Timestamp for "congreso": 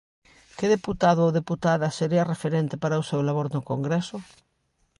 3.71-4.17